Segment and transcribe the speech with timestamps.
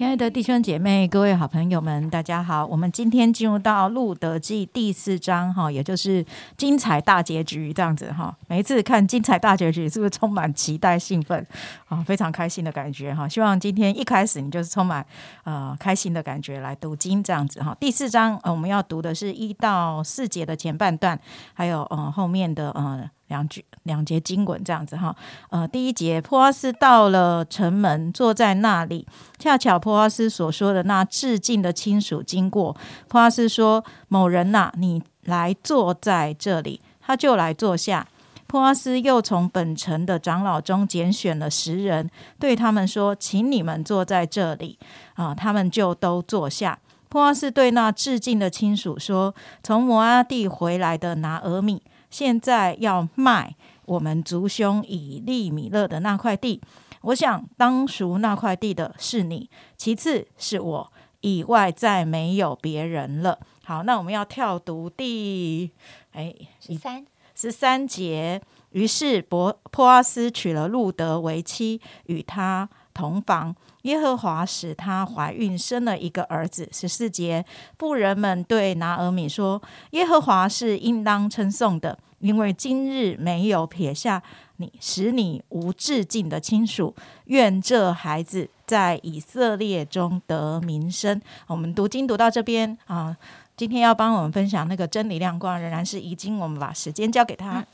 [0.00, 2.64] 亲爱的弟兄姐妹、各位好朋友们，大家好！
[2.64, 6.24] 我们今天进入到《路德记》第四章，哈，也就是
[6.56, 8.34] 精彩大结局这样子哈。
[8.48, 11.46] 每一次看精彩大结局，是不是充满期待、兴奋
[11.88, 12.02] 啊？
[12.02, 13.28] 非常开心的感觉哈！
[13.28, 15.04] 希望今天一开始你就是充满
[15.44, 17.76] 呃开心的感觉来读经这样子哈。
[17.78, 21.20] 第四章呃我们要读的是一到四节的前半段，
[21.52, 23.10] 还有呃后面的呃。
[23.30, 25.14] 两句两节经文这样子哈，
[25.50, 29.06] 呃，第一节，波阿斯到了城门，坐在那里，
[29.38, 32.76] 恰巧波阿斯所说的那致敬的亲属经过，
[33.08, 38.06] 波阿斯说：“某人呐，你来坐在这里。”他就来坐下。
[38.46, 44.76] 波阿斯又从本城的长老中拣选了十人，对他们说：“请你们坐在这里。”
[45.14, 46.78] 啊，他们就都坐下。
[47.08, 51.80] 波阿斯对那致敬的亲属说：“从摩阿地回来的拿俄米。”
[52.10, 53.54] 现在要卖
[53.86, 56.60] 我们族兄以利米勒的那块地，
[57.02, 63.38] 我想当属那块地的是你，其次是我，以外再没有别人了。
[63.64, 65.70] 好，那我们要跳读第
[66.12, 68.42] 哎十三十三节。
[68.70, 73.54] 于是伯波阿斯娶了路德为妻，与他同房。
[73.82, 76.68] 耶和华使她怀孕，生了一个儿子。
[76.72, 77.44] 十四节，
[77.78, 79.60] 妇人们对拿俄米说
[79.92, 84.22] ：“耶和华是应当称颂的，因为今日没有撇下
[84.56, 86.94] 你，使你无致敬的亲属。
[87.24, 93.16] 愿这孩子在以色列中得名声。”我们读经读到这边啊，
[93.56, 97.64] 今天要帮我们分享那个真理亮光，仍然是已经，我们把时间交给他。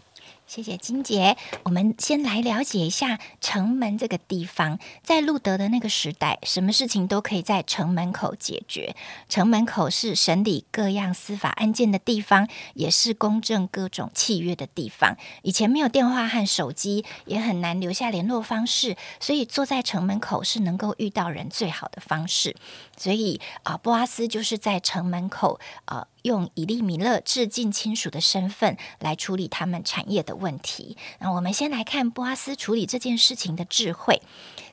[0.47, 1.37] 谢谢金姐。
[1.65, 4.79] 我们先来了解一下城门这个地方。
[5.03, 8.95] 在路德的那个时代，什么事情都可以在城门口解决。
[9.29, 15.17] 城门口是审理各样司法案件的地方，也是公证各种契约的地方。
[15.43, 22.55] 以前没有电话和手机，也很难留下联络方式，所以坐在城门口是能够遇到人最好的方式。
[22.97, 26.07] 所以啊，波阿斯就是在城门口啊。
[26.27, 30.97] 用以利米勒致敬亲属的身份来处理他们产业的问题。
[31.21, 34.21] 那我们先来看波阿斯处理这件事情的智慧。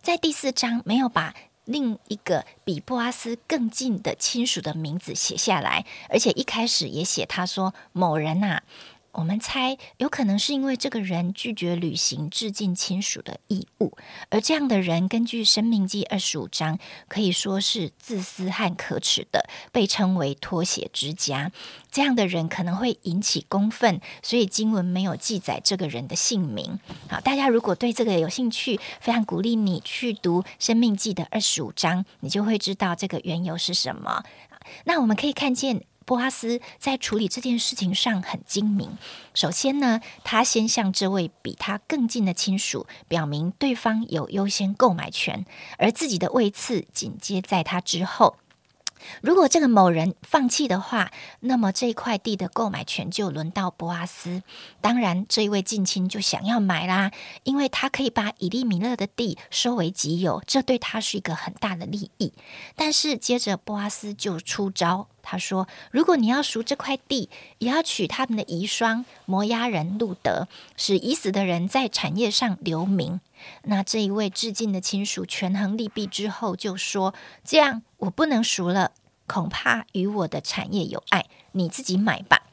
[0.01, 1.33] 在第四章没有把
[1.65, 8.63] 另一个比布阿斯更近的亲属的名字写下来，而且一开始也写他说某人呐。
[9.13, 13.95] 我们猜，有可能是因为这个人拒绝履行致敬亲属的义务，
[14.29, 21.51] 而这样的人，根据《生命记》二十五章，可以说是自私和可耻的，被称为脱血之家。
[21.91, 26.79] 这样的人可能会引起公愤，所以经文没有记载这个人的姓名。
[27.07, 34.23] 好，大家如果对这个有兴趣，非常鼓励你去读《生命记》的二十五章，你就会知道这个缘由是什么。
[34.85, 35.83] 那我们可以看见。
[36.05, 38.97] 波阿斯在处理这件事情上很精明。
[39.33, 45.45] 首先呢，他先向这位比他更近的亲属表明对方有优先购买权，
[45.77, 48.37] 而自己的位次紧接在他之后。
[49.21, 54.43] 如果这个某人放弃的话，那么这块地的购买权就轮到波阿斯。
[54.81, 57.11] 当然，这一位近亲就想要买啦，
[57.43, 62.33] 因为他可以把以利米勒的地收为己有，这对他是一个很大的利益。
[62.75, 73.19] 但是接着波阿斯就出招，他说：“如果你要赎这块地，也要娶他们的遗孀摩押人路德，使已死的人在产业上留名。”
[73.63, 78.91] 那这一位致敬的亲属权衡利弊之后，就说：“这样我不能赎了，
[79.27, 82.43] 恐怕与我的产业有碍，你自己买吧。”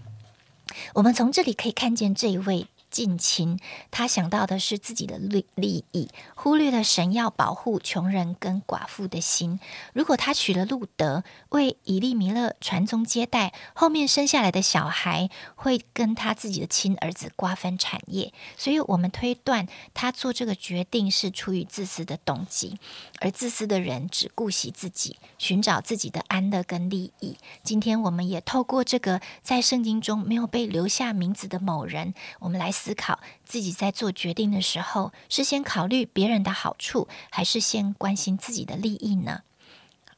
[0.94, 2.66] 我们从这里可以看见这一位。
[2.90, 3.58] 近亲，
[3.92, 9.60] 他想到的是自己的利利益，忽略了神要保护穷人跟寡妇的心。
[9.92, 18.32] 如果他娶了路德，为以利米勒传宗接代，后面生下来的小孩会跟他自己的亲儿子瓜分产业。
[18.56, 22.76] 所以，我们推断他做这个决定是出于自私的动机，
[23.20, 27.38] 而自私的人只顾惜自己，寻找自己的安乐跟利益。
[27.62, 32.74] 今天，我们也透过这个在圣经中没有被留下名字的某人，我们来。
[32.80, 39.42] 思考自己在做决定的时候，是先考虑别人的好处，还是先关心自己的利益呢？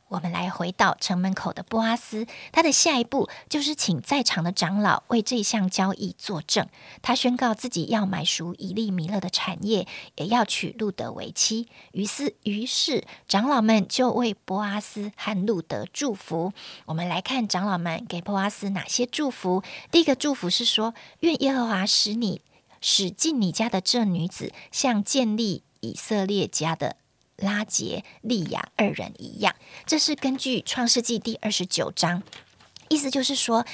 [0.08, 6.68] 我们来回到城门口的波阿斯，他的下一步就是请在场的长老为这项交易作证。
[7.00, 11.66] 他宣告自己要买赎以利米勒的产业，也要娶路德为妻。
[11.92, 16.52] 于是，于是长老们就为波阿斯和路德祝福。
[16.84, 19.62] 我们来看长老们给波阿斯哪些祝福。
[19.90, 22.42] 第一个祝福是说：愿耶和华使你
[22.82, 26.96] 使进你家的这女子，像建立以色列家的。
[27.38, 32.22] 拉杰利亚二人一样，这是根据创世纪第二十九章，
[32.88, 33.66] 意思就是说，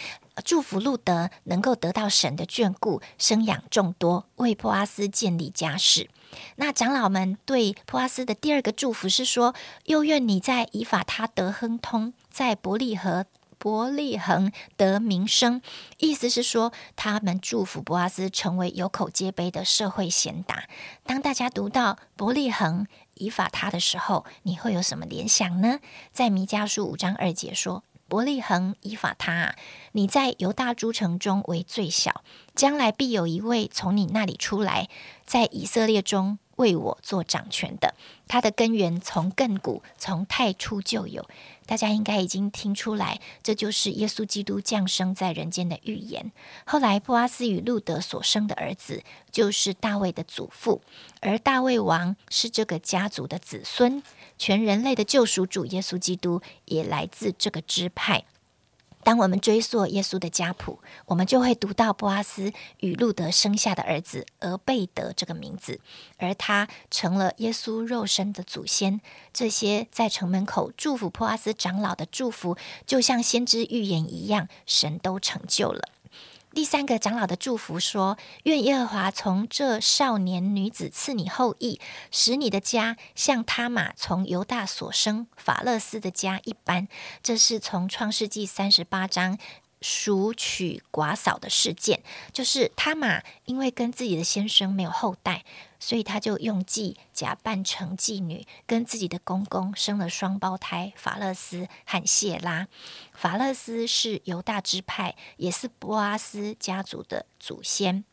[0.43, 6.09] 祝福路德能够得到神的眷顾，生养众多，为普阿斯建立家室。
[6.57, 9.55] 那长老们对普阿斯的第二个祝福是说，
[9.85, 13.27] 又愿你在以法他得亨通，在伯利和。
[13.59, 15.61] 伯利恒得名声，
[15.99, 20.65] 意思是说，他们祝福波阿斯成为有口皆碑的社会贤达。
[21.05, 25.81] 当大家读到伯利恒以法他的时候，你会有什么联想呢？
[26.13, 29.55] 在弥迦书五章二节说：“伯利恒以法他，
[29.93, 32.23] 你在犹大诸城中为最小，
[32.55, 34.89] 将来必有一位从你那里出来，
[35.27, 37.95] 在以色列中。”为我做掌权的，
[38.29, 41.29] 它的根源从亘古，从太初就有。
[41.67, 46.33] 大家应该已经听出来，这就是耶稣基督降生在人间的预言。
[46.65, 50.81] 后来，布阿斯与路德所生的儿子，就是大卫的祖父，
[51.21, 54.03] 而大卫王是这个家族的子孙。
[54.39, 58.25] 全人类的救赎主耶稣基督，也来自这个支派。
[59.09, 65.81] 当我们追溯耶稣的家谱，我们就会读到波阿斯与路德生下的儿子俄贝德这个名字，
[66.19, 69.01] 而他成了耶稣肉身的祖先。
[69.33, 75.89] 这些在城门口祝福波阿斯长老的祝福，就像先知预言一样，神都成就了。
[76.59, 86.89] 第三个长老的祝福说：“愿耶和华从这少年女子赐你后裔，使你的家像他玛从犹大所生法勒斯的家一般。”
[87.23, 89.39] 这是从创世纪三十八章。
[89.81, 92.03] 赎娶寡嫂的事件，
[92.33, 95.45] 就是他玛因为跟自己的先生没有后代，
[95.79, 102.67] 所以他就用计假扮成妓女，跟自己的公公生了双胞胎法勒斯和谢拉。
[103.13, 108.05] 法勒斯是犹大支派，也是波阿斯家族的祖先。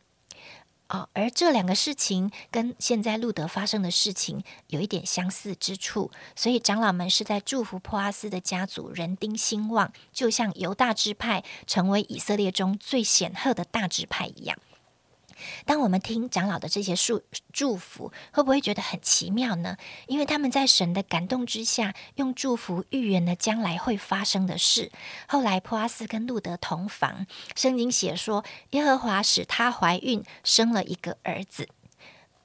[0.88, 14.56] 哦，而这两个事情跟现在路德发生的事情有一点相似之处，所以长老们是在祝福珀阿斯的家族人丁兴旺，就像犹大支派成为以色列中最显赫的大支派一样。
[15.64, 17.22] 当我们听长老的这些祝
[17.52, 19.76] 祝福，会不会觉得很奇妙呢？
[20.06, 24.90] 因为他们在神的感动之下，用祝福预言了将来会发生的事。
[25.28, 31.68] 后来，普阿斯跟路德同房，圣经写说，耶和华使她怀孕，生了一个儿子。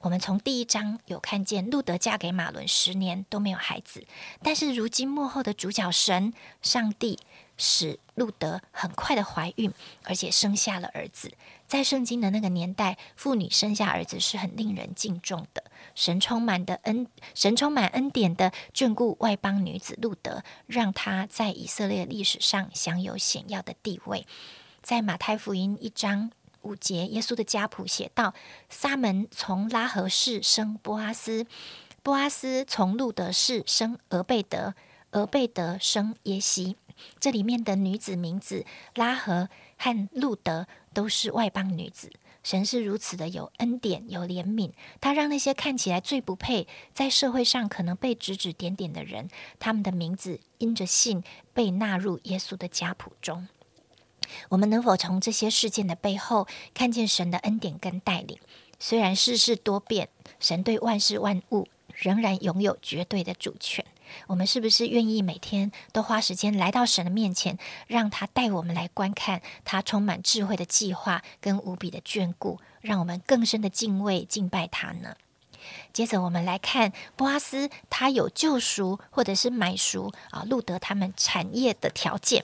[0.02, 4.06] 我们从第一章有看见，路德嫁给马伦十年都没有孩子，
[4.42, 7.20] 但是如今幕后的主角神上帝。
[7.64, 9.72] 使路德很快的怀孕，
[10.06, 11.32] 而且生下了儿子。
[11.68, 15.64] 在圣经的那个年代，妇女生下儿子是很令人敬重的。
[15.94, 17.06] 神充满的恩，
[17.36, 24.26] 神充满恩典的眷顾外邦女子路德，让她在以色列历史上享有显要的地位。
[24.82, 28.34] 在马太福音一章五节，耶稣的家谱写道：
[28.70, 31.46] 撒门从拉合氏生波阿斯，
[32.04, 34.74] 波阿斯从路德氏生俄贝德，
[35.12, 36.78] 俄贝德生耶西。
[37.20, 38.66] 这里面的女子名字
[38.96, 42.12] 拉合和路德都是外邦女子。
[42.44, 49.30] 神是如此的有恩典、有怜悯，他让那些看起来最不配在社会上可能被指指点点的人，
[49.60, 51.24] 他们的名字因着信
[51.54, 53.48] 被纳入耶稣的家谱中。
[54.50, 58.38] 我们能否从这些事件的背后看见神的恩典跟带领？
[58.80, 60.10] 虽然世事多变，
[60.40, 63.86] 神对万事万物仍然拥有绝对的主权。
[64.28, 67.58] 我们是不是愿意每天都花时间来到神的面前，
[67.88, 75.16] 让他带我们来观看他充满智慧的计划跟无比的眷顾，让我们更深的敬畏敬拜他呢？
[75.94, 82.44] 接着我们来看波阿斯，他有救赎或者是买赎啊路德他们产业的条件。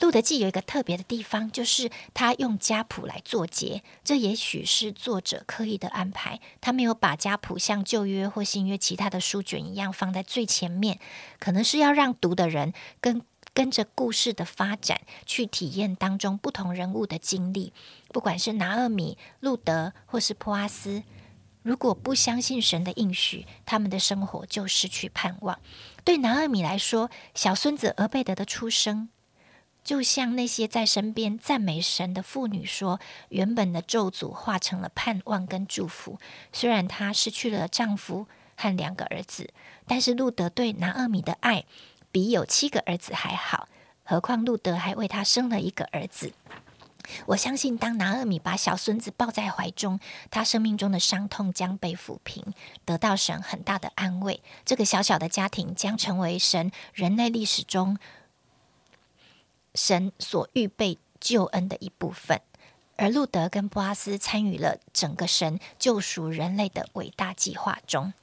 [0.00, 6.40] 路德记有一个特别的地方，就是他用家谱来作结，这也许是作者刻意的安排。
[6.60, 10.98] 他没有把家谱像旧约或新约其他的书卷一样放在最前面，
[11.38, 13.22] 可能是要让读的人跟
[13.54, 17.72] 跟着故事的发展去体验当中不同人物的经历，
[18.08, 21.02] 不管是拿厄米、路德或是波阿斯。
[21.66, 25.58] 如果不相信神的应许，他们的生活就失去盼望。
[26.04, 29.08] 对拿厄米来说，小孙子俄贝德的出生，
[29.82, 36.20] 就像那些在身边赞美神的妇女说，原本的咒诅化成了盼望跟祝福。
[36.52, 39.50] 虽然她失去了丈夫和两个儿子，
[39.88, 41.64] 但是路德对拿厄米的爱。
[42.12, 43.68] 比有七个儿子还好。
[44.04, 46.32] 何况路德还为他生了一个儿子。
[47.26, 54.42] 我相信，当拿厄米把小孙子抱在怀中，他生命中的伤痛将被抚平，得到神很大的安慰。
[54.64, 57.98] 这个小小的家庭将成为神人类历史中
[59.74, 62.40] 神所预备救恩的一部分。
[62.98, 68.14] 而路德跟波阿斯参与了整个神救赎人类的伟大计划中。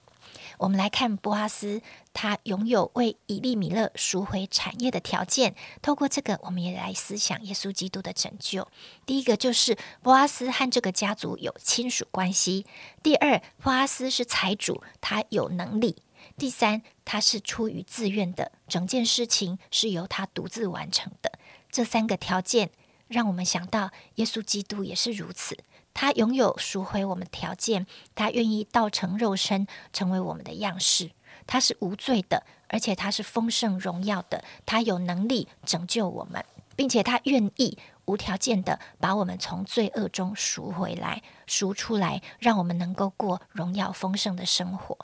[0.64, 1.82] 我们来看波阿斯，
[2.14, 5.56] 他拥有为以利米勒赎回产业的条件。
[5.82, 8.66] 透过这个，我们也来思想耶稣基督的拯救。
[9.06, 12.64] 第一个就是波阿斯和这个家族有亲属关系；
[13.04, 15.98] 第二，波阿斯是财主，他有能力；
[16.38, 21.34] 第三，他是出于自愿的，整件事情是由他独自完成的。
[21.70, 22.70] 这三个条件
[23.10, 25.58] 让我们想到耶稣基督也是如此。
[25.94, 27.86] 他拥有赎回我们条件，
[28.16, 31.12] 他愿意道成肉身，成为我们的样式。
[31.46, 34.44] 他是无罪的，而且他是丰盛荣耀的。
[34.66, 36.44] 他有能力拯救我们，
[36.76, 44.98] 并且他愿意无条件的把我们从罪恶中赎回来、赎出来，让我们能够过荣耀丰盛的生活。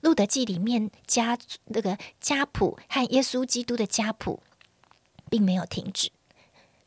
[0.00, 4.42] 路德记里面家那个家谱和耶稣基督的家谱
[5.28, 6.10] 并没有停止，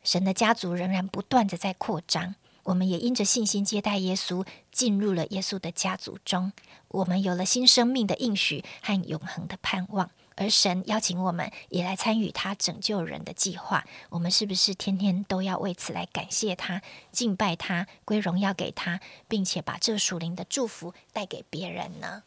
[0.03, 2.35] 神的家族仍然不断的在扩张。
[2.63, 6.53] 我们也因着信心接待耶稣，进入了耶稣的家族中。
[6.88, 13.84] 我们有了新生命的应许和永恒的盼望，而神邀请我们也来参与他拯救人的计划。
[14.10, 22.24] 我们是不是天天都要为此来感谢他、敬拜他、归荣耀给他，并且把这属灵的祝福带给别人呢？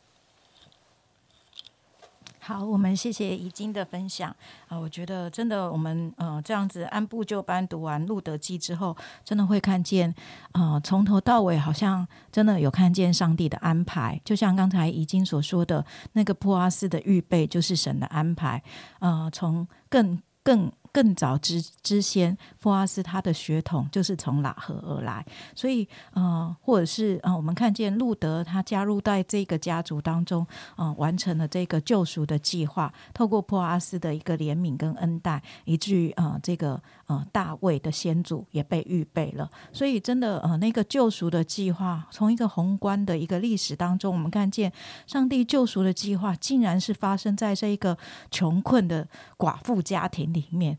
[2.46, 4.30] 好，我们谢谢已经的分享
[4.68, 4.78] 啊！
[4.78, 10.14] 我觉得真的，我们呃这样子按部就班读完《路德记》之后，真的会看见
[10.52, 14.20] 呃从头到尾好像真的有看见上帝的安排。
[14.24, 18.62] 就像刚才已经所说的那个普阿斯的预备，就是神的安排。
[19.00, 20.70] 呃，从更更。
[20.96, 25.22] 更早之之先，富阿斯他的血统就是从拉赫而来，
[25.54, 30.46] 所以呃，或者是呃，我们看见路德他加入在这个家族当中，
[30.78, 39.50] 嗯，完成了这个救赎的计划，透过破阿斯的一个怜悯跟恩待，以至于呃，这个呃大卫的先祖也被预备了。
[39.74, 44.72] 所以真的呃，那个救赎的计划，从一个宏观的一个历史当中，我们看见
[45.06, 47.98] 上帝救赎的计划，竟然是发生在这一个
[48.30, 50.78] 穷困的寡妇家庭里面。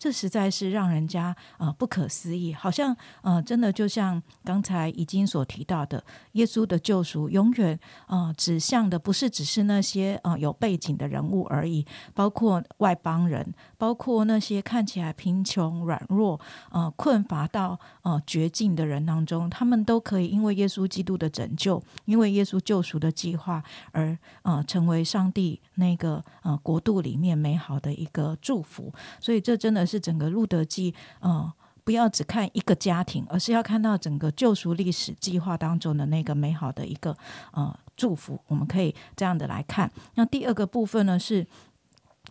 [0.00, 6.02] 这实在是让人家呃不可思议，好像呃真的就像刚才已经所提到的，
[6.32, 7.78] 耶稣的救赎永远
[8.08, 16.40] 呃指向的不是只是那些呃有背景的人物而已，包括外邦人，包括那些看起来贫穷、软弱、
[16.70, 29.60] 呃困乏到呃绝境的人当中，他们都可以因为耶稣基督的拯救，因为耶稣救赎的计划而呃成为上帝那个呃国度里面美好的一个祝福，所以这。
[29.60, 31.50] 真的是整个路德记，嗯，
[31.82, 37.16] 不要只看一个家庭，而是要看到整个救赎历史计划当中的那个美好的一个
[37.52, 38.40] 呃祝福。
[38.46, 39.90] 我们可以这样的来看。
[40.14, 41.46] 那第二个部分呢是。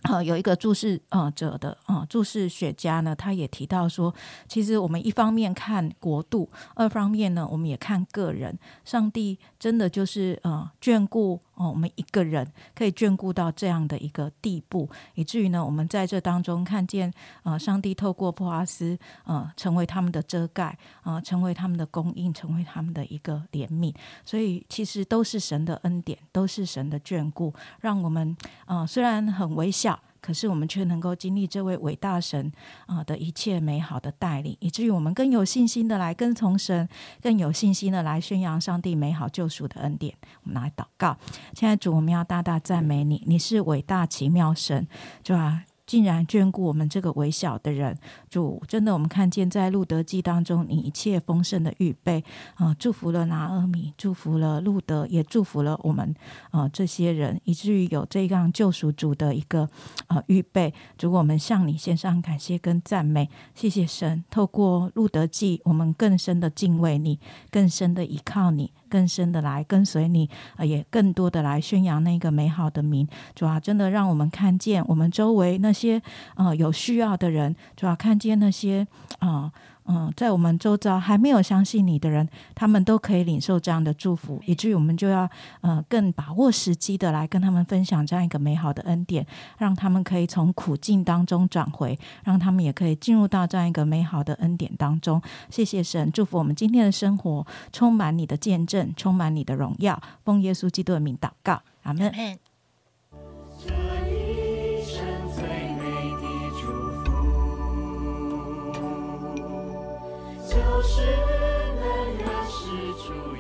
[0.04, 4.14] 呃，有一个注释呃者的呃注释学家呢，他也提到说，
[4.48, 8.58] 其实我们一方面看国度，二方面呢，我们也看个人。
[8.86, 17.14] 上帝真的就是呃眷顾哦，我们一个人可以眷顾到这样的一个地步，以至于呢，我们在这当中看见
[17.44, 23.94] 呃，上帝透过波阿斯呃，成为他们的遮盖啊，成为他们的供应，成为他们的一个怜悯。
[24.24, 28.36] 所以其实都是神的恩典，都是神的眷顾，让我们
[28.66, 30.00] 呃虽然很微小。
[30.22, 32.52] 可是我们却能够经历这位伟大神
[32.86, 36.88] 啊的一切美好的带领，以至于我们更有信心的来跟从神，
[37.22, 40.16] 更有信心的来宣扬上帝美好救赎的恩典。
[40.44, 41.18] 我们来祷告，
[41.54, 44.88] 现在主，我们要大大赞美你，你是伟大奇妙神，
[45.26, 45.64] 是吧？
[45.90, 47.98] 竟然眷顾我们这个微小的人，
[48.30, 56.14] 主真的，我们看见在路德记当中，你一切丰盛的预备啊，祝福了拿阿米，祝福了路德，也祝福了我们
[56.52, 59.68] 啊这些人，以至于有这样救赎主的一个
[60.06, 60.72] 啊预备。
[61.02, 67.20] 如果我们向你献上感谢跟赞美，谢谢神，透过路德记，我们更深的敬畏你，
[67.50, 68.72] 更深的依靠你。
[68.90, 76.02] 更深的来跟随你，呃，也更多的来宣扬那个美好的名，主要真的让我们看见我们周围那些
[76.36, 78.86] 啊有需要的人，主要看见那些
[79.20, 79.52] 啊。
[79.92, 85.28] 嗯，在我们周遭还没有相信你的人，他们都可以领受这样的祝福，以至于我们就要
[85.62, 89.26] 呃更把握时机的来跟他们分享这样一个美好的恩典，
[89.58, 95.20] 让他们可以从苦境当中转回，让他们也可以进入到这样一个美好的恩典当中。
[95.50, 100.00] 谢谢神，祝福我们今天的生活充满你的见证，充满你的荣耀。
[100.24, 102.40] 奉耶稣基督的名祷告，阿门。
[113.10, 113.39] show